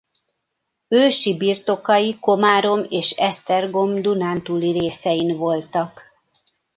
[0.87, 6.01] Ősi birtokai Komárom és Esztergom Dunántúli részein voltak.